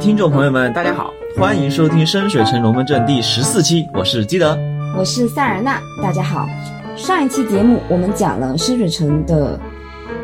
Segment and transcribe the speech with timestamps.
[0.00, 4.58] 听众朋友们，大家好，欢迎收听《深水城龙门阵》第十四期，我是基德，
[4.96, 6.48] 我是塞尔纳，大家好。
[6.96, 9.60] 上一期节目我们讲了深水城的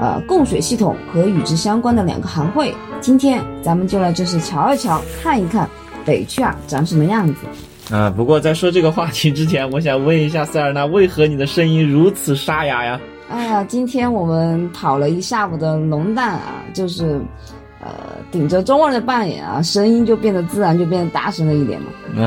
[0.00, 5.68] 呃供水系统和与之相关的两个行会，今天咱们就来正式瞧一瞧，看一看
[6.06, 7.94] 北区啊长什么样子。
[7.94, 12.98] 啊，不过在说这个话题之前，我想问一下塞尔纳，为何你的声音如此沙哑呀？
[13.28, 17.20] 哎呀，今天我们跑了一下午的龙蛋啊，就是。
[17.86, 17.94] 呃，
[18.32, 21.86] 顶着中二的扮演啊，声音就变得自然，就变得大声了一点嘛。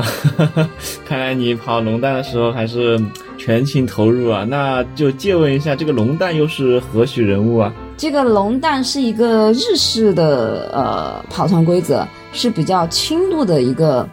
[0.56, 0.70] 啊，
[1.06, 2.98] 看来你跑龙蛋的时候还是
[3.36, 4.44] 全情投入啊。
[4.48, 7.72] 那就借问一下，这个龙蛋又是何许人物啊？
[7.96, 14.08] 这个龙蛋是一个日式的呃跑团规则，是比较轻度的一个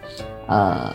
[0.47, 0.91] 呃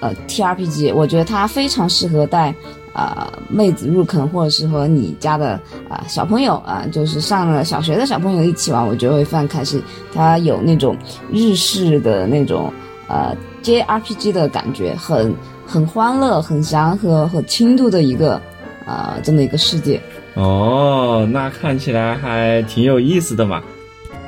[0.00, 2.52] 呃 T R P G，我觉得它非常适合带。
[2.94, 9.82] 啊，妹子入坑，或者是和你家的啊小朋友啊，就是上了小学的小朋友一起玩，我觉得会非常开心。
[10.14, 10.96] 它有那种
[11.30, 12.72] 日式的那种
[13.08, 15.34] 呃 JRPG 的感觉，很
[15.66, 18.40] 很欢乐、很祥和、很轻度的一个
[18.86, 20.00] 啊这么一个世界。
[20.34, 23.60] 哦，那看起来还挺有意思的嘛。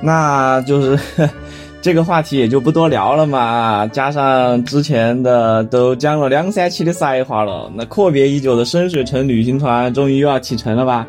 [0.02, 1.30] 那就是。
[1.86, 11.06] 这个话题也就不多聊了嘛，加上之前的都讲了两三期的赛话了，那阔别已久的深水城旅行团终于又要启程了吧？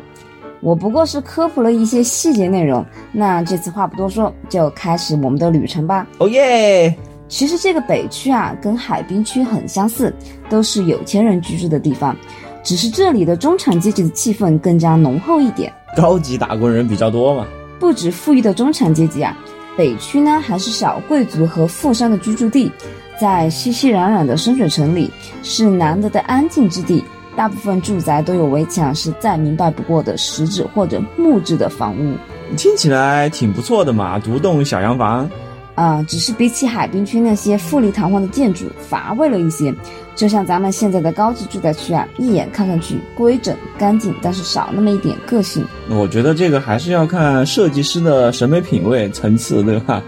[0.60, 6.06] 我不过是科普了一些细节内容，那这次话不多说，就开始我们的旅程吧。
[6.18, 6.94] 哦耶！
[7.26, 10.14] 其实这个北区啊，跟海滨区很相似，
[10.48, 12.16] 都是有钱人居住的地方，
[12.62, 17.44] 只是这里的中产阶级的气氛更加浓厚一点，高级打工人比较多嘛。
[17.80, 19.36] 不止富裕的中产阶级啊。
[19.78, 22.68] 北区呢，还是小贵族和富商的居住地，
[23.20, 25.08] 在熙熙攘攘的深水城里，
[25.44, 27.04] 是难得的安静之地。
[27.36, 32.16] 大部分住宅都有围墙，是再明白不过的石质或者木质的房屋。
[32.56, 35.30] 听起来挺不错的嘛，独栋小洋房。
[35.76, 39.72] 啊，只是比起海滨区那些富丽堂皇的建筑，乏味了一些。
[40.18, 45.64] 就像咱们现在的高级住宅区啊，一眼看上去规整干净，但是少那么一点个性。
[45.88, 50.02] 我觉得这个还是要看设计师的审美品味层次，对吧？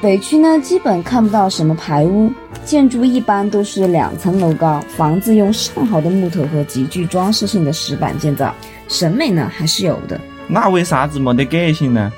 [0.00, 2.28] 北区呢，基本看不到什么排屋，
[2.64, 8.52] 建筑一般都是两层楼高，房子用上好的木头和极具装饰性的石板建造，
[8.88, 10.20] 审美呢还是有的。
[10.48, 12.12] 那为啥子没得个性呢？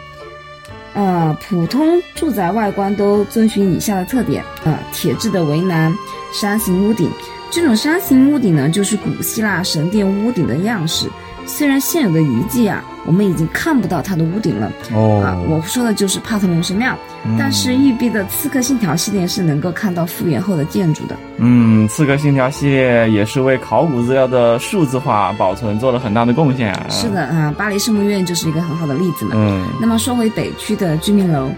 [0.94, 5.94] 呃，普通住宅外观都遵循以下的特点：呃，铁质的围栏，
[6.32, 7.11] 山形屋顶。
[7.54, 11.06] 这种山形屋顶呢，就是古希腊神殿屋顶的样式。
[11.47, 14.72] 虽然现有的遗迹啊，我们已经看不到它的屋顶了。
[14.92, 16.98] 哦，啊，我说的就是帕特农神庙。
[17.38, 21.14] 但是育碧的《刺客信条》系列是能够看到复原后的建筑的。
[21.37, 26.87] 嗯，《刺客信条》系列也是为考古资料的数字化保存做了很大的贡献啊。
[26.91, 29.31] 是的啊，巴黎圣母院就是一个很好的例子嘛。
[29.37, 29.64] 嗯。
[29.81, 31.48] 那么说回北区的居民楼，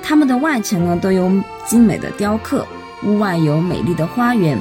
[0.00, 1.28] 他们的外墙呢都有
[1.66, 2.64] 精美的雕刻，
[3.02, 4.56] 屋外有美丽的花园，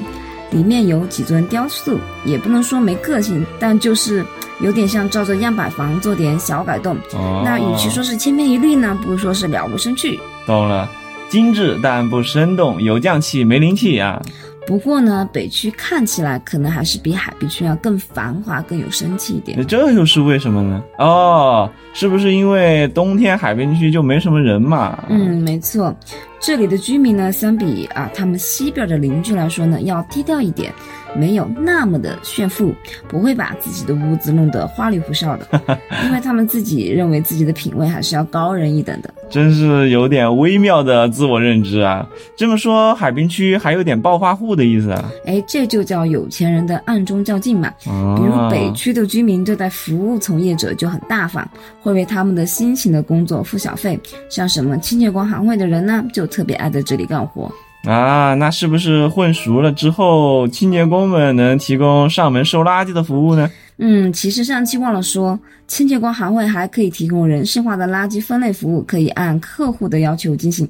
[0.51, 4.25] 里面有几尊雕塑，也不能说没个性，但就是。
[4.61, 6.97] 有点像照着样板房做点小改动，
[7.45, 10.19] 那与其说是千篇一律呢，不如说是了无生趣。
[10.45, 10.91] 懂了，
[11.29, 14.21] 精致但不生动，有匠气没灵气啊。
[14.69, 19.57] 不过呢，北区看起来可能还是比海滨区要更繁华、更有生气一点。
[19.57, 20.83] 那这又是为什么呢？
[20.99, 25.03] 哦，是不是因为冬天海滨区就没什么人嘛？
[25.09, 25.91] 嗯，没错。
[26.39, 30.71] 这里的居民呢，相比啊他们西边的邻居来说呢，要低调一点。
[31.15, 32.73] 没有那么的炫富，
[33.07, 35.47] 不会把自己的屋子弄得花里胡哨的，
[36.05, 39.13] 因为他们自己认为自己的品味还是要高人一等的。
[39.29, 42.07] 真是有点微妙的自我认知啊！
[42.35, 45.05] 这么说，海滨区还有点暴发户的意思啊？
[45.25, 47.71] 哎，这就叫有钱人的暗中较劲嘛。
[47.83, 51.47] 比如北区的居民对待服务从业者就很大方，
[51.81, 53.99] 会为他们的辛勤的工作付小费。
[54.29, 57.51] 像什么清洁工行会的人呢，就特别爱在这里干活。
[57.83, 63.49] 啊，那是不是混熟了之后，清洁工们能提供上门收垃圾的服务呢？
[63.77, 70.67] 嗯，其实上期忘了说，清洁工行会还可以提供人性化的垃圾分类服务，可以按客户的要求进行。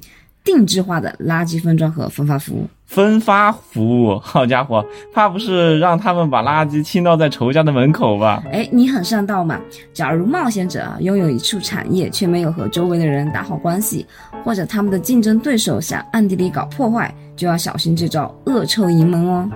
[0.52, 8.42] 定制化的垃圾分装和分发服务，分发服务，好家伙，怕不是让他们把垃圾倾倒在仇家的门口吧？
[8.52, 9.60] 哎，你很上道嘛。
[9.92, 14.04] 假如冒险者拥有一处产业，却没有和周围的人打好关系，
[14.44, 19.48] 或者他们的竞争对手想暗地里搞破坏，就要小心这招恶臭盈门哦。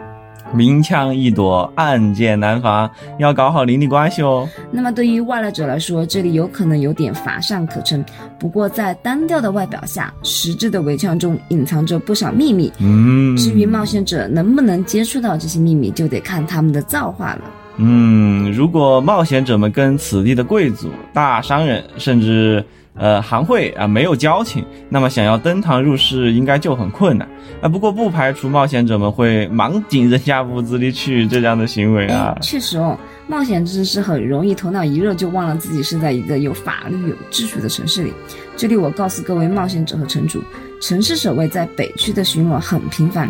[0.55, 4.49] 明枪易躲，暗箭难防，要搞好邻里关系哦。
[4.71, 8.05] 那么对于外来者来说，这里有可能有点乏善可陈。
[8.39, 12.73] 不过在单调的外表下，实质的围墙中隐藏着不少秘密。
[12.79, 17.43] 嗯，至于冒险者能不能接触到这些秘密，就得看他们的造化了。
[17.77, 22.65] 嗯，如果冒险者们跟此地的贵族、大商人，甚至
[22.96, 27.29] 呃行会啊没有交情，那么想要登堂入室应该就很困难
[27.61, 27.69] 啊。
[27.69, 32.37] 不过不排除冒险者们会盲进人家屋子里去这样的行为啊，。
[32.41, 32.96] 确实哦，
[33.26, 38.12] 冒险者是很容易头脑一热就忘了自己是在一个有法律、有秩序的城市里。
[38.56, 40.43] 这里我告诉各位冒险者和城主，
[40.81, 43.29] 城市守卫在北区的巡逻很频繁，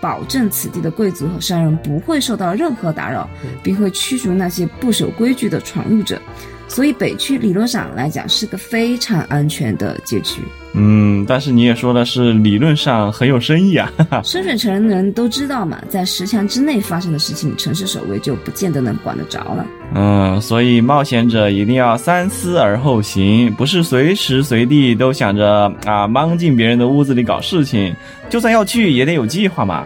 [0.00, 3.30] 保证此地的贵族和商人不会受到任何打扰，
[3.62, 6.20] 并会驱逐那些不守规矩的闯入者。
[6.66, 10.40] 所以北区理论上来讲是个非常安全的街区。
[10.76, 13.92] 嗯，但是你也说的是理论上很有深意啊。
[13.96, 14.22] 哈哈。
[14.24, 19.64] 深水城人都知道嘛，在十强之内发生的事情，城市守卫就不见得能管得着了。
[19.94, 27.94] 嗯，所以冒险者一定要三思而后行，不是随时随地都想着啊莽进别人的屋子里搞事情，
[28.28, 29.84] 就算要去也得有计划嘛。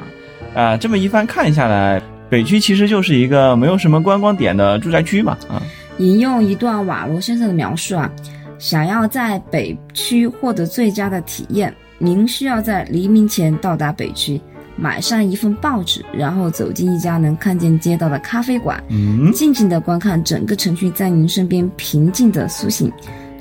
[0.54, 5.36] 啊，这么一番看下来，北区其实就是一个没有什么观光点的住宅区嘛。
[5.48, 5.62] 啊，
[5.99, 8.11] 引用一段瓦罗先生的描述啊，
[8.59, 14.41] 想要在北区获得最佳的体验，您需要在黎明前到达北区，
[14.77, 22.93] 买上一份报纸，然后走进一家能看见街道的咖啡馆，嗯，静静的观看整个城区在您身边平静的苏醒。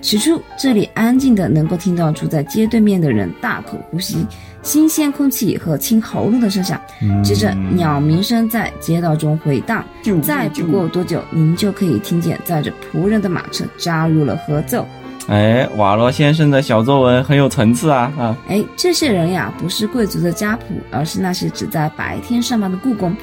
[0.02, 4.26] 起初，这里安静的能够听到住在街对面的人大口呼吸
[4.62, 6.80] 新鲜空气和清喉咙的声响，
[7.24, 9.84] 接着鸟鸣声在街道中回荡。
[10.22, 14.88] 再不过多久，您就可以听见载着仆人的马车加入了合奏。
[15.28, 18.38] 哎，瓦罗先生的小作文很有层次啊啊。
[18.48, 23.14] 哎，这些人呀，不是贵族的家仆，而是那些只在白天上班的雇工。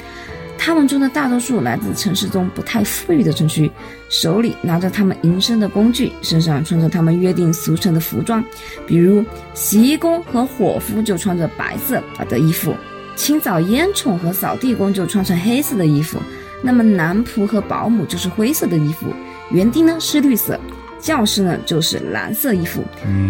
[0.57, 3.71] 他们中的大多数来自城市中不太富裕的城区，
[4.09, 8.43] 手里拿着他们营生的工具，身上穿着他们约定俗成的服装，
[8.87, 9.23] 比如
[9.53, 12.73] 洗衣工和伙夫就穿着白色的衣服，
[13.15, 16.19] 清扫烟囱和扫地工就穿成黑色的衣服，
[16.63, 19.13] 那么男仆和保姆就是灰色的衣服，
[19.51, 20.59] 园丁呢是绿色，
[20.99, 22.83] 教师呢就是蓝色衣服。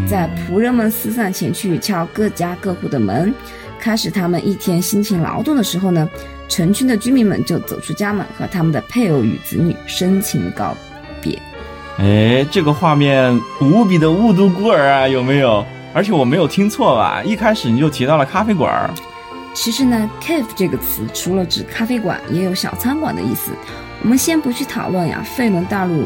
[0.09, 3.33] 在仆人们四散前去敲各家各户的门，
[3.77, 6.09] 开始他们一天辛勤劳动的时候呢，
[6.47, 10.75] 城区的居民们就走出家门，和他们的配偶与子女深情告
[11.21, 11.41] 别。
[11.97, 15.65] 哎，这个画面无比的雾都孤儿啊，有没有？
[15.93, 17.23] 而且我没有听错吧？
[17.23, 18.89] 一开始你就提到了咖啡馆儿。
[19.53, 23.53] 其实呢，cafe 这个词除了指咖啡馆，也有小餐馆的意思。
[24.03, 26.05] 我们先不去讨论呀，费伦大陆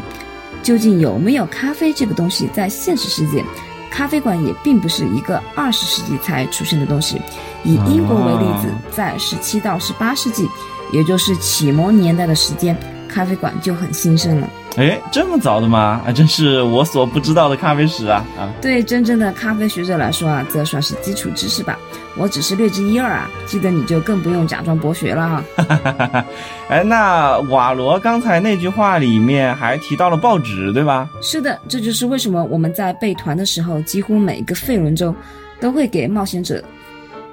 [0.62, 3.44] 究竟有没有咖啡这个东西，在现实世界，
[3.89, 7.19] 咖啡馆也并不是一个二十世纪才出现的东西。
[7.63, 10.47] 以英国为例子，在十七到十八世纪，
[10.91, 12.75] 也就是启蒙年代的时间，
[13.07, 14.50] 咖啡馆就很兴盛了。
[14.77, 16.01] 哎，这么早的吗？
[16.07, 18.47] 啊，真是我所不知道的咖啡史啊啊！
[18.61, 21.77] 对真正的咖啡学者来说啊，这算是基础知识吧。
[22.15, 26.25] 我只是略知一二啊，记得你就更不用假装博学了哈。
[26.69, 31.09] 哎，那瓦罗刚才那句话里面还提到了报纸，对吧？
[31.19, 35.13] 是的，这就是为什么我们在备团的时候，几乎每一个费伦州
[35.59, 36.63] 都会给冒险者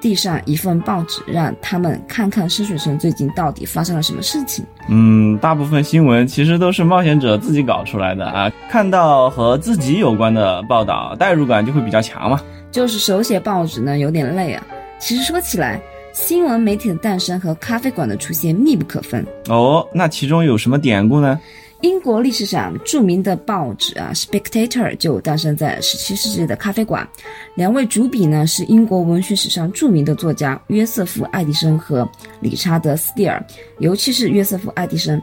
[0.06, 4.64] 递上一份报纸，让他们看看深水城最近到底发生了什么事情。
[4.88, 8.48] 嗯，大部分新闻其实都是冒险者自己搞出来的啊。
[8.70, 12.40] 看到和自己有关的报道，代入感就会比较强嘛。
[12.70, 14.64] 就是手写报纸呢，有点累啊。
[15.00, 15.80] 其实说起来，
[16.12, 19.26] 新闻媒体的诞生和咖啡馆的出现密不可分。
[19.48, 21.40] 哦，那其中有什么典故呢？
[21.86, 27.08] 英国历史上著名的报纸啊，《Spectator》就诞生在17世纪的咖啡馆。
[27.54, 32.08] 两位主笔呢是英国文学史上著名的作家约瑟夫·爱迪生和
[32.40, 33.40] 理查德·斯蒂尔，
[33.78, 35.22] 尤其是约瑟夫·爱迪生，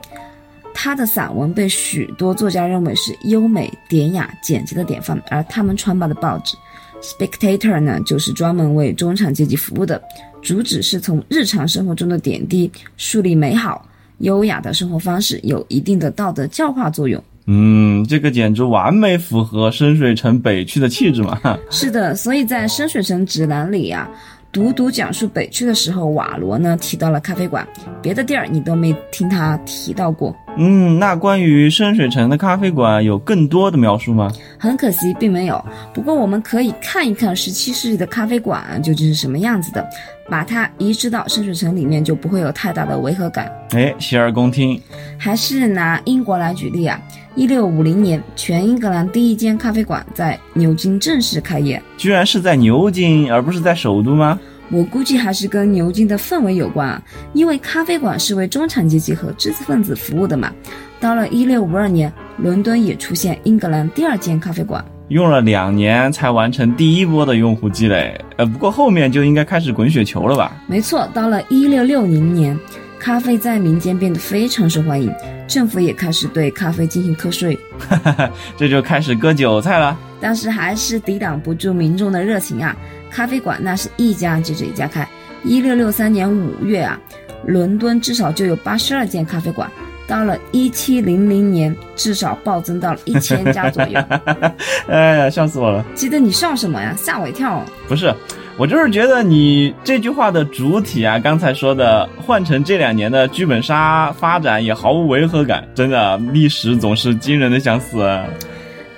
[0.74, 6.56] 他的散文被许多作家认为是优美、典雅、简洁的典范，而他们创办的报纸
[7.04, 10.02] 《Spectator》呢，就是专门为中产阶级服务的，
[10.42, 13.86] 主旨是从日常生活中的点滴树立美好。
[14.20, 17.22] 优雅的生活方式有一定的道德教化作用。
[17.46, 21.38] 嗯，这个简直完美符合深水城北区的气质嘛。
[21.70, 24.10] 是的，所以在深水城指南里呀、
[24.50, 27.68] 独独讲述北区的时候，瓦罗呢提到了咖啡馆，
[28.02, 30.34] 别的地儿你都没听他提到过。
[30.56, 34.32] 嗯，那关于深水城的咖啡馆有更多的描述吗？
[34.58, 35.62] 很可惜，并没有。
[35.94, 39.86] 不过我们可以看一看十七世纪的咖啡馆究竟是什么样子的，
[40.34, 43.52] 把它移植到深水城里面，就不会有太大的违和感。
[43.70, 44.82] 哎，洗耳恭听。
[45.16, 47.00] 还是拿英国来举例啊，
[47.36, 51.80] 一六五零年，全英格兰第一间咖啡馆在牛津正式开业。
[52.00, 54.40] 居然是在牛津，而不是在首都吗？
[54.72, 57.00] 我估计还是跟牛津的氛围有关啊，
[57.34, 60.52] 因为咖啡馆是为中产阶级和知识分子服务的嘛。
[61.00, 64.84] 到了一六五二年，伦敦也出现英格兰第二间咖啡馆。
[65.10, 70.56] 用了两年才完成第一波的用户积累，呃，不过后面就应该开始滚雪球了吧？
[70.66, 72.58] 没错，到了一六六零年，
[72.98, 75.14] 咖啡在民间变得非常受欢迎，
[75.48, 77.58] 政府也开始对咖啡进行课税，
[78.58, 79.98] 这就开始割韭菜了。
[80.22, 82.74] 但是还是抵挡不住民众的热情啊！
[83.12, 85.08] 咖啡馆那是一家接着一家开。
[85.44, 86.98] 一六六三年五月啊，
[87.46, 89.70] 伦敦至少就有八十二间咖啡馆。
[90.08, 94.00] 到了一七零零年，至少暴增到了一千家左右。
[94.88, 95.84] 哎呀，笑死我了！
[95.96, 96.94] 记得你笑什么呀？
[96.98, 97.64] 吓我一跳！
[97.88, 98.14] 不是，
[98.58, 105.66] 我就是觉得你这句话的主体啊，刚才说的换成这两年的剧本杀发展也毫无违和感。
[105.74, 108.20] 真的，历史总是惊人的相似。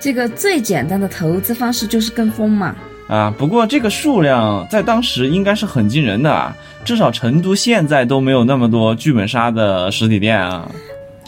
[0.00, 2.74] 这个最简单的投资方式就是跟风嘛。
[3.08, 10.68] 啊，不过这个数量在当时应该是很惊人的啊，至少成都现在都没有那么多剧本杀的实体店啊。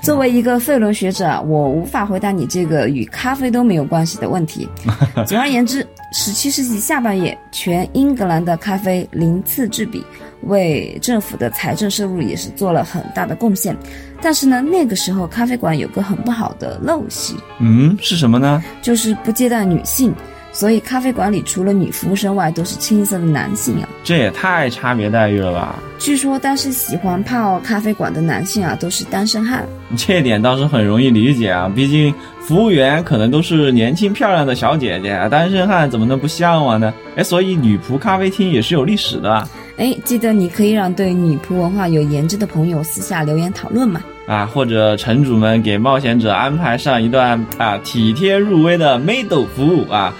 [0.02, 4.69] 作为一个费伦学者，我无法回答你这个与咖啡都没有关系的问题。
[5.26, 10.05] 总而言之，十七世纪下半叶，全英格兰的咖啡鳞次栉比，
[10.43, 13.76] 为政府的财政收入也是做了很大的贡献。
[14.23, 18.62] 但是呢，那个时候咖啡馆有个很不好的陋习，嗯，是什么呢？
[18.81, 20.14] 就是不接待女性。
[20.59, 23.88] 所以咖啡馆里除了女服务生外，都是清一色的男性啊！
[24.03, 25.79] 这也太差别待遇了吧？
[26.00, 29.65] 据说但是喜欢泡咖啡馆的男性啊，都是单身汉。
[29.97, 36.93] 这点倒是很容易理解啊，毕竟服务员可能都是年轻漂亮的小姐姐，单身汉怎么能不向往呢？
[37.15, 39.49] 哎，所以女仆咖啡厅也是有历史的。
[39.77, 44.03] 哎，记得你可以让对女仆文化有研究的朋友私下留言讨论嘛。
[44.27, 50.12] 啊，或者城主们给冒险者安排上一段啊体贴入微的妹斗服务啊。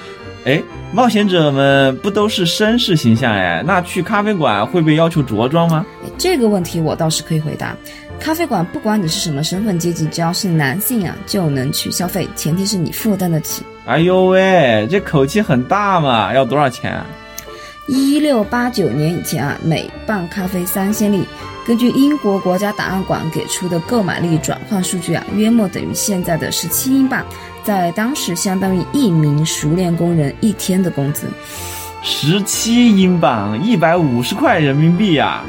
[0.45, 3.63] 哎，冒险者们不都是绅士形象哎？
[3.67, 5.85] 那去咖啡馆会被要求着装吗？
[6.17, 7.77] 这个问题我倒是可以回答。
[8.21, 13.63] 咖啡馆不管你是什么身份阶级，只要是男性啊，就能去消费，前提是你负担得起。
[13.85, 16.33] 哎呦喂，这口气很大嘛！
[16.35, 17.07] 要多少钱啊？
[17.87, 21.25] 一六八九年以前啊，每磅咖啡三先令。
[21.67, 27.25] 根据英国国家档案馆给出的购买力转换数据啊，约莫等于现在的十七英镑。
[27.69, 31.27] 在当时，相当于一名熟练工人一天的工资，
[32.03, 35.43] 十七英镑，一百五十块人民币呀，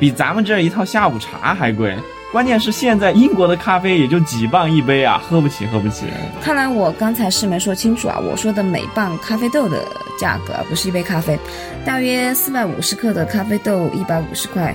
[0.00, 1.94] 比咱们这一套下午茶还贵。
[2.32, 6.06] 关键是现在英国的咖啡也就几磅一杯啊，喝不起，喝不起。
[6.40, 9.84] 看来我刚才是没说清楚啊，我说的每磅咖啡豆的
[10.18, 11.38] 价格，不是一杯咖啡，
[11.84, 14.74] 大约四百五十克的咖啡豆一百五十块。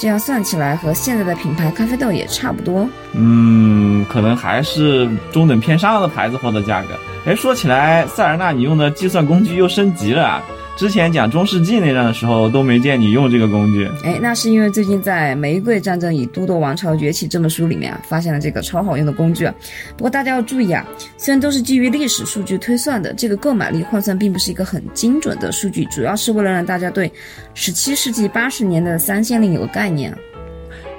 [0.00, 2.88] 这样算起来，和现在的品牌咖啡豆也差不多。
[3.12, 6.88] 嗯，可能还是中等偏上的牌子货的价格。
[7.26, 10.42] 哎，说起来，塞尔纳，你用的计算工具又升级了。
[10.76, 19.46] 之前讲中世纪那段的时候都没见你用这个工具，哎，那是因为最近在《玫瑰战争与都铎王朝崛起》这本书里面啊，发现了这个超好用的工具。
[19.94, 20.86] 不过大家要注意啊，
[21.18, 27.12] 虽然都是基于历史数据推算的，这个购买力换算并不是一个很精准的数据，主要是为了让大家对
[27.52, 30.16] 十七世纪八十年的三先令有个概念。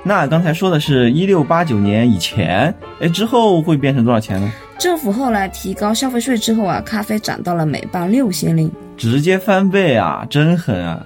[0.03, 4.51] 那刚才说的是一六八九年以前，哎，之后会变成多少钱呢？
[4.77, 8.71] 政府后来提高消费税之后啊，咖啡涨到了每磅六先令。
[9.01, 11.03] 直接翻倍啊，真狠啊！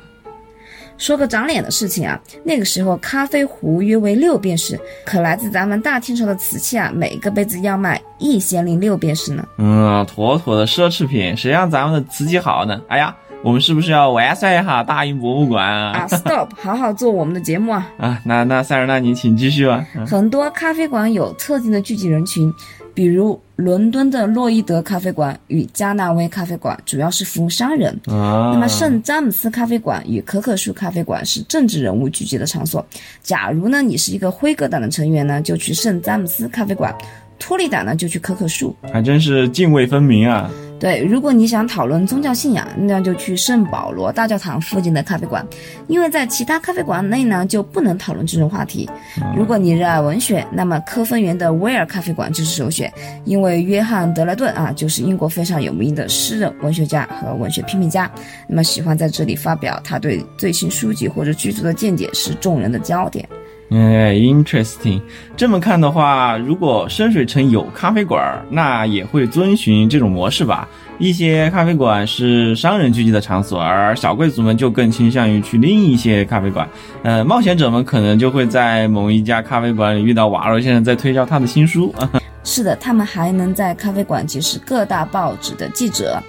[0.97, 9.47] 说个长脸的事情啊，那个时候咖啡壶约为六便士，可来自咱们大清朝的瓷器啊，每个杯子要卖一先令六便士呢。
[9.57, 12.81] 嗯，妥妥的奢侈品，谁让咱们的瓷器好呢？
[12.89, 15.99] 哎呀，我们是不是要完善一下大英博物馆啊？
[15.99, 17.89] 啊，stop， 好好做我们的节目啊！
[17.97, 19.85] 啊，那那塞尔纳，你请继续吧。
[20.05, 22.53] 很多咖啡馆有特定的聚集人群。
[22.95, 32.83] 比如伦敦的洛伊德咖啡馆与加纳威咖啡馆主要是服务商人，那么圣詹姆斯咖啡馆与可可树咖啡馆是政治人物聚集的场所。
[33.21, 36.89] 假如呢你是一个辉格党的成员呢，就去圣詹姆斯咖啡馆；
[37.37, 40.49] 托利党呢就去可可树，还真是泾渭分明啊。
[40.77, 45.45] 对，如果你想讨论宗教信仰，那就去圣保罗大教堂附近的咖啡馆，
[45.87, 48.89] 因为在其他咖啡馆内呢就不能讨论这种话题。
[49.35, 52.91] 如果你热爱文学，那么科芬园的威尔咖啡馆就是首选，
[53.23, 58.11] 因为约翰德莱顿啊就是英国非常有名的诗人、文学家和文学批评家，
[58.47, 63.27] 那么喜欢在这里发表他对最新书籍或者剧作的见解，是众人的焦点。
[63.69, 65.01] 哎，interesting。
[65.35, 70.67] 这么看的话，如果深水城有咖啡馆，那也会遵循这种模式吧？
[70.99, 76.69] 一些咖啡馆是商人聚集的场所，而小贵族们就更倾向于去另一些咖啡馆。
[77.03, 81.93] 呃，冒险者们可能就会在某一家咖啡馆里遇到瓦罗先生在推销他的新书。
[82.45, 86.21] 是的，他们还能在咖啡馆结识各大报纸的记者，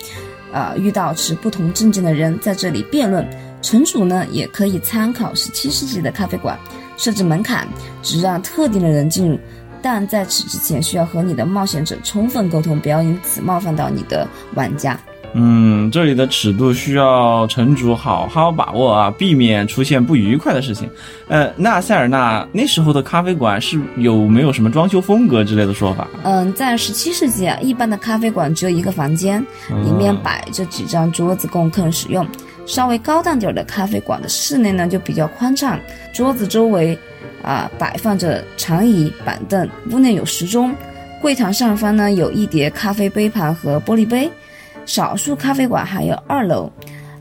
[0.52, 3.24] 啊，遇到持不同证件的人在这里辩论。
[3.62, 6.58] 城主呢，也可以参考十七世纪的咖啡馆。
[6.96, 7.66] 设置门槛，
[8.02, 9.38] 只让特定的人进入，
[9.80, 14.98] 但在此之前需要和你的冒险者充分沟通，不要因此冒犯到你的玩家。
[15.38, 20.88] 嗯，这里的尺度需要城主好好把握啊，避免出现不愉快的事情。
[21.28, 26.08] 呃，那塞尔纳那时候的咖啡馆是有没有什么装修风格之类的说法？
[26.22, 29.44] 嗯，在十七世纪啊，一般的咖啡馆只有一个房间，
[29.84, 32.26] 里面摆着几张桌子供客人使用。
[32.66, 35.78] 稍微高档点的咖啡馆的室内呢就比较宽敞，
[36.12, 36.98] 桌子周围
[37.42, 40.74] 啊摆放着长椅板凳，屋内有时钟，
[41.22, 44.30] 柜台上方呢有一叠咖啡杯盘和玻璃杯。
[44.84, 46.70] 少数咖啡馆还有二楼，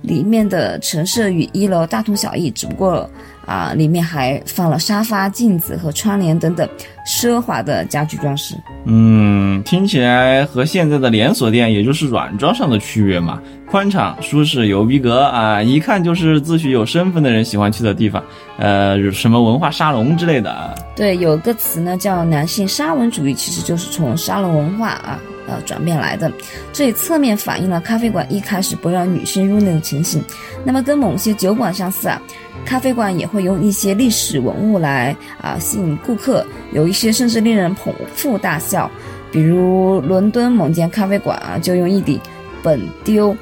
[0.05, 3.09] 里面的陈设与一楼大同小异，只不过
[3.45, 6.67] 啊里面还放了沙发、镜子和窗帘等等
[7.05, 8.55] 奢华的家具装饰。
[8.85, 13.41] 嗯，听起来和现在的连锁店，也就是软装上的区别嘛。
[13.69, 18.23] 宽敞、舒适、有逼格啊，一看就是自诩有身份的人喜欢去的地方。
[18.57, 20.73] 呃，什么文化沙龙之类的啊。
[20.95, 26.31] 对，有个词呢叫男性沙文主义，其实就是从沙龙文化啊呃转变来的。
[26.73, 30.21] 这也侧面反映了咖啡馆一开始不让女性入内的情形。
[30.63, 32.21] 那么跟某些酒馆相似啊，
[32.65, 38.89] 咖啡馆也会用一些历史文物来啊吸引顾客，有一些甚至令人捧腹大笑。
[39.31, 42.19] 比如伦敦某间咖啡馆啊，就用一顶
[42.63, 43.35] 本丢。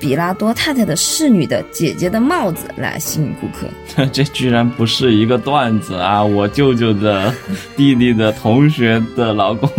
[0.00, 6.24] 比拉多太太的侍女的姐姐的帽子来吸引顾客， 这居然不是一个段子啊！
[6.24, 7.32] 我舅舅的
[7.76, 9.70] 弟弟的同学的老公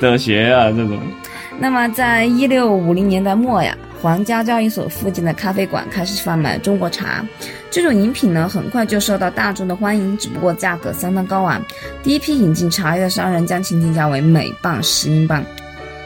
[0.00, 0.98] 的鞋啊，这种。
[1.60, 7.24] 那么，在一六五零年代末呀，皇家交易所附近的咖啡馆开始贩卖中国茶，
[7.70, 11.62] 这种饮品呢，很快就受到大众的欢迎，只不过价格相当高昂。
[12.02, 15.44] 第一批引进茶叶的商人将其定价为每磅十英镑。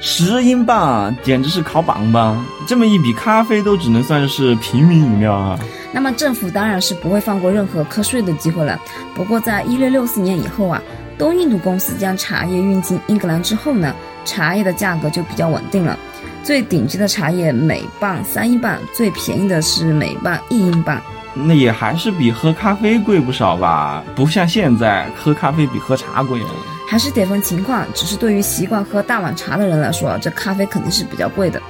[0.00, 2.37] 十英镑简直是烤榜吧，
[2.67, 5.59] 这么一比，咖啡都只能算是平民饮料啊。
[5.93, 8.79] 那么政府当然是不会放过任何课税的机会了。
[9.15, 10.81] 不过在一六六四年以后啊，
[11.19, 15.99] 东印度公司将茶叶运进英格兰之后呢，茶叶的价格就比较稳定了。
[16.43, 21.00] 最顶级的茶叶每磅三英镑，最便宜的是每磅一英镑。
[21.35, 24.04] 那也还是比喝咖啡贵不少吧？
[24.15, 26.50] 不像现在喝咖啡比喝茶贵了。
[26.86, 31.60] 还是得分情况，只是对于习惯喝大碗茶的人来说，这咖啡肯定是比较贵的。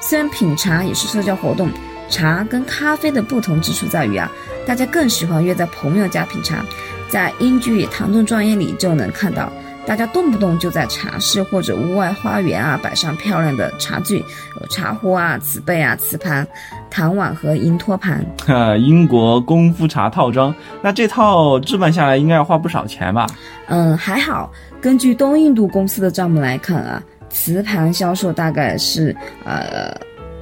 [0.00, 1.70] 虽然品茶也是社交活动，
[2.08, 4.30] 茶跟咖啡的不同之处在于啊，
[4.66, 6.64] 大家更喜欢约在朋友家品茶。
[7.08, 9.52] 在英剧《唐顿庄园》里就能看到。
[9.84, 14.24] 大家动不动就在茶室或者屋外花园啊摆上漂亮的茶具，
[14.60, 16.46] 有茶壶啊、瓷杯啊、瓷盘、
[16.88, 18.24] 糖碗和银托盘。
[18.46, 23.26] 哈，英国功夫茶套装，那这套置办下来应该要花不少钱吧？
[23.66, 24.50] 嗯，还好。
[24.80, 29.14] 根据东印度公司的账目来看啊，瓷盘销售大概是
[29.44, 29.94] 呃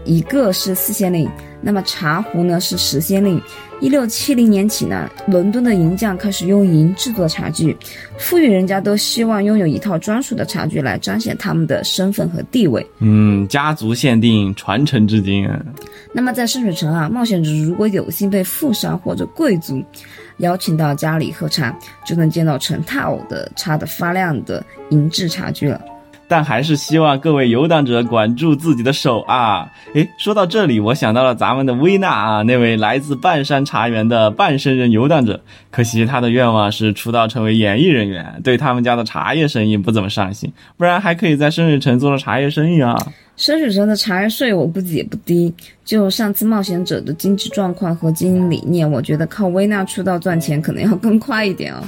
[0.04, 1.30] 一个是四千令，
[1.62, 3.40] 那么茶壶呢是时先令。
[3.80, 7.74] 一六七零年起呢，伦敦的银匠开始用银制作茶具，
[8.18, 12.86] 富裕人家都希望拥有一套专属的茶具来彰显他们的身份和地位。
[12.98, 15.48] 嗯，家族限定，传承至今。
[16.12, 19.82] 那么在圣水城啊，冒险者如果有幸被富商或者贵族
[20.38, 25.80] 邀请到家里喝茶，就能见到成套的茶的发亮的银制茶具了。
[26.30, 29.68] 但还是希望各位游荡者管住自己的手啊！
[29.94, 35.40] 诶，说到这里，我想到了咱们的薇娜啊，那位来自半山茶园的半生人游荡者。
[35.72, 40.52] 可惜他的愿望是出道成为演艺人员，对他们家的茶叶生意不怎么上心。
[40.76, 42.96] 不然还可以在深水城做做茶叶生意啊！
[43.36, 45.52] 深水城的茶叶税我估计也不低。
[45.84, 51.82] 就上次冒险者的经济状况和经营理念，我觉得靠薇娜出道赚钱可能要更快一点哦。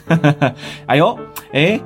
[0.87, 1.16] 哎呦，
[1.52, 1.78] 哎。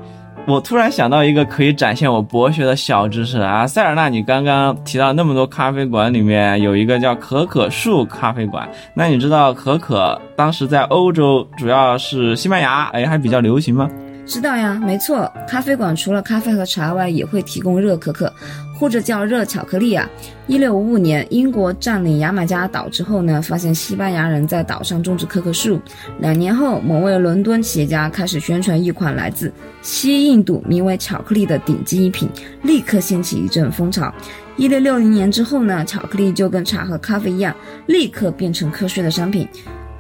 [0.45, 13.91] 我突然想到一个可以展现我博学的小知识啊，塞尔纳，你刚刚提到那么多咖啡馆里面有一个叫可可树咖啡馆，那你知道可可当时在欧洲主要是西班牙，哎，还比较流行吗？
[14.27, 18.33] 知道呀，没错，咖啡馆除了咖啡和茶外，也会提供热可可。
[18.79, 20.07] 或者叫热巧克力啊！
[20.47, 25.81] 一六五五年，英国占领牙买加岛之后呢，发现西班牙人在岛上种植可可树。
[26.19, 32.29] 两年后，某位伦敦企业家开始宣传一款来自西印度名为巧克力的顶级饮品，
[32.65, 34.13] 立刻掀起一阵风潮。
[34.59, 39.49] 一六六零年之后呢，巧克力就跟茶和咖啡一样，立刻变成瞌睡的商品。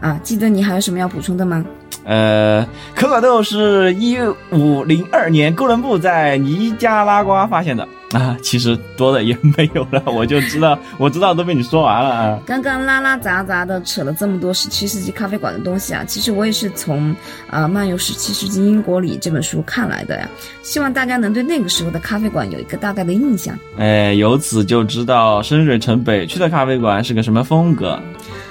[0.00, 1.64] 啊，记得你还有什么要补充的吗？
[2.04, 4.16] 呃，可可豆是一
[4.52, 12.38] 五零二年哥伦布在尼加拉瓜发现的啊，其实多的也没有了， 我就知道， 我知道都被你说完了啊。
[12.46, 17.10] 刚刚拉拉杂杂的扯了这么多十七世纪咖啡馆的东西啊，其实我也是从
[17.50, 20.28] 啊《漫游十七世纪英国》里这本书看来的呀，
[20.62, 23.58] 希望大家能对那个时候的咖啡馆有一个大概的印象。
[23.78, 27.98] 哎，由此就知道深水城北区的咖啡馆是个什么风格。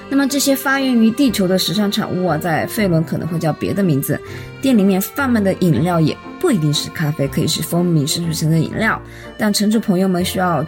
[0.10, 4.20] 那么这些发源于地球的时尚产物啊，在费伦可能会叫别的名字。
[4.62, 9.02] 店里面贩卖的饮料也不一定是咖啡，可以是蜂蜜深水城的饮料。
[9.38, 10.66] 但城主朋友们需要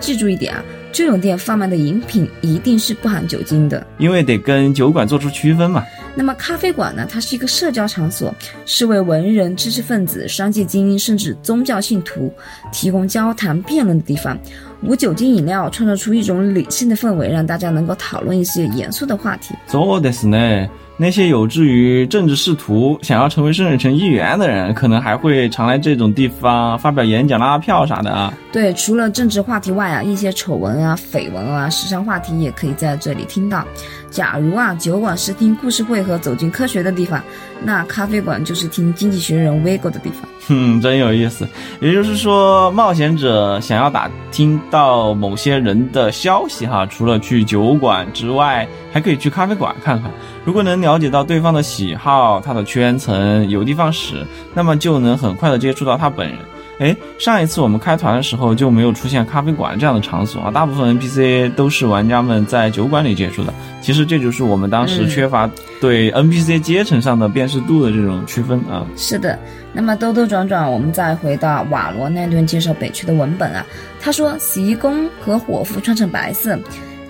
[0.00, 5.82] 记住一点啊，这种店贩卖的饮品一定是不含酒精的，因为得跟酒馆做出区分嘛。
[6.14, 7.06] 那么咖啡馆呢？
[7.10, 8.32] 它是一个社交场所，
[8.66, 12.32] 是为文人、知识分子、商界精英甚至宗教信徒
[12.72, 14.38] 提供交谈辩论的地方。
[14.83, 19.53] 无酒精饮料创造出一种理性的氛围，让大家能够讨论一些严肃的话题。
[19.67, 20.69] そうですね。
[20.96, 28.32] 那些有志于政治仕途、想要成为深水城议员的人，可能还会常来这种地方发表演讲、拉票啥的啊。
[28.52, 33.64] 对，除了政治话题外啊，一些丑闻啊、绯闻啊、时尚话题也可以在这里听到。
[34.08, 37.20] 假如啊，酒馆是听故事会和走进科学的地方，
[37.64, 40.28] 那咖啡馆就是听经济学人 Vigo 的地方。
[40.46, 41.48] 哼，真有意思。
[41.80, 50.08] 也就是说，冒险者想要打听到某些人的消息哈，除了去酒馆之外，还可以去咖啡馆看看。
[50.44, 56.38] 如果能了解到对方的喜好、他的圈层、有地方史，那么就能很快的接触到他本人。
[56.80, 63.54] 哎，上一次我们开团的时候就没有出现咖啡馆这样的场所啊，大部分 NPC 都是玩家们在酒馆里接触的。
[63.80, 65.48] 其实这就是我们当时缺乏
[65.80, 68.84] 对 NPC 阶层上的辨识度的这种区分啊。
[68.96, 69.38] 是的，
[69.72, 73.64] 那么兜兜转转，我们再回到瓦罗那段介绍北区的文本啊，
[74.00, 76.58] 他说洗衣工和伙夫穿成白色，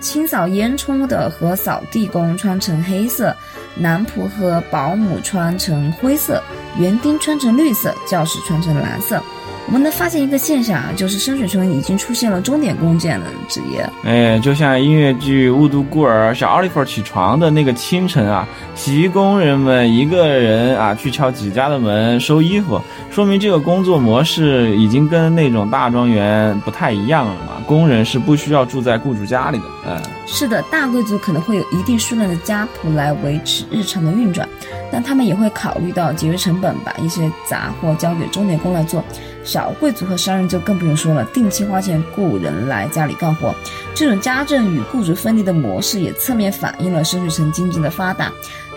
[0.05, 3.35] 清扫烟囱的和扫地工穿成黑色，
[3.75, 6.39] 男仆和保姆穿成灰色，
[6.77, 9.19] 园丁穿成绿色，教师穿成蓝色。
[9.67, 13.89] 我们能发现一个现象啊，就是深水村已经出现了钟点工这样的职业。
[14.03, 27.53] 哎，就像音乐剧《雾都孤儿》，小奥利弗起床的那个清晨啊，洗衣工人们一个人啊去敲几家的门收衣服，说明这个工作模式已经跟那种大庄园不太一样了嘛。
[27.65, 29.63] 工人是不需要住在雇主家里的。
[29.87, 34.47] 嗯，是的，大贵族可能会有一定数量的家仆来维持日常的运转，
[34.91, 39.03] 但他们也会考虑到节约成本，把一些杂货交给钟点工来做。
[39.45, 43.53] 小贵族和商人就更不用说了，定期花钱雇人来家里干活。
[43.93, 48.31] 这种家政与雇主分离的模式，也侧面反映了深水城经济的发达。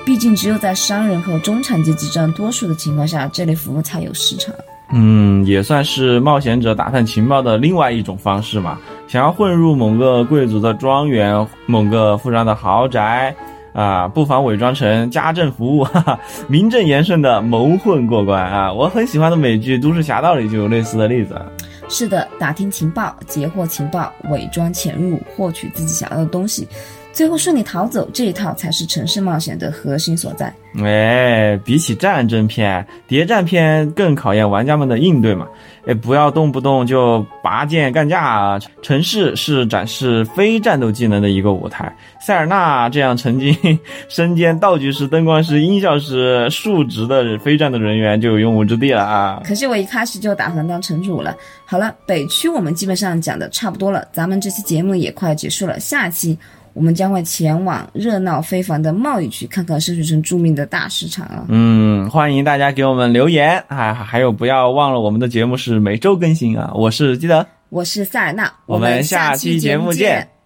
[0.05, 4.55] 毕竟，只有在商人和中产阶级占多数的情况下，这类服务才有市场。
[4.91, 8.79] 嗯，也算是冒险者打探情报的另外一种方式嘛。
[9.07, 13.35] 想要混入某个贵族的庄园、某个富商的豪宅。
[13.79, 18.73] 啊，不妨伪装成家政服务，哈哈，名正言顺的蒙混过关啊！
[18.73, 21.41] 我很喜欢的美剧《都市侠盗》里就有类似的例子。
[21.89, 26.67] 是的，打听情报、截获情报、伪装潜入、获取自己想要的东西。
[27.13, 30.53] 最后顺利逃走，这一套才是城市冒险的核心所在。
[30.83, 35.47] 哎，比起战争片、谍战片，更考验玩家们的应对嘛。
[35.89, 38.59] 哎，不要动不动就拔剑干架啊！
[38.83, 41.91] 城市是展示非战斗技能的一个舞台。
[42.21, 43.57] 塞尔纳这样曾经
[44.11, 49.41] 身兼道具师、灯光师、音效师数职的非战斗人员就有用武之地了啊！
[49.43, 51.35] 可惜我一开始就打算当城主了。
[51.65, 56.39] 好了，北区我们基本上讲的差不多了，咱们这期节目也快结束了，下期。
[56.79, 61.45] 我们将会前往热闹非凡的贸易区，看看深水城著名的大市场啊！
[61.49, 63.93] 嗯，欢迎大家给我们留言啊！
[63.93, 66.71] 还有，不要忘了我们的节目是每周更新啊！
[66.77, 70.38] 我是基德，我是塞尔纳，我们下期节目见。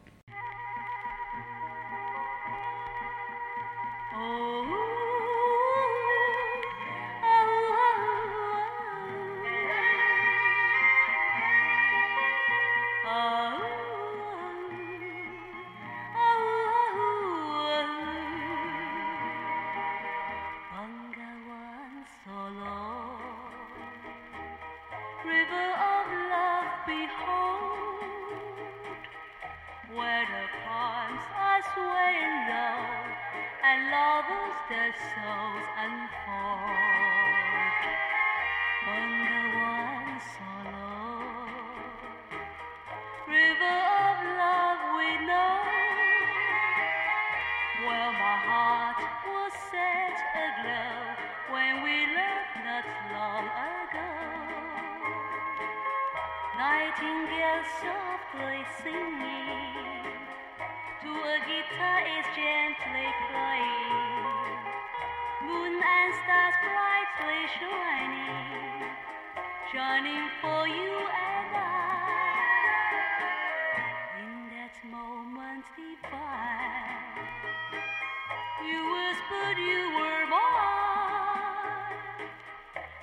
[79.12, 82.00] Whispered you were mine,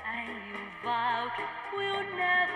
[0.10, 1.30] and you vowed
[1.76, 2.49] we'll never